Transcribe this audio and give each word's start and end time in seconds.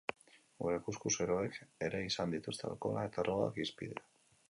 Gure 0.63 0.79
kuxkuxeroek 0.87 1.59
ere 1.89 2.01
izan 2.07 2.35
dituzte 2.39 2.69
alkohola 2.73 3.07
eta 3.13 3.31
drogak 3.33 3.65
hizpide. 3.65 4.05